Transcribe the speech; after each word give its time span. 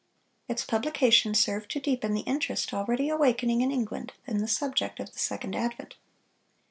Its 0.47 0.65
publication 0.65 1.35
served 1.35 1.69
to 1.69 1.79
deepen 1.79 2.15
the 2.15 2.21
interest 2.21 2.73
already 2.73 3.07
awakening 3.07 3.61
in 3.61 3.69
England 3.69 4.13
in 4.25 4.39
the 4.39 4.47
subject 4.47 4.99
of 4.99 5.13
the 5.13 5.19
second 5.19 5.55
advent. 5.55 5.95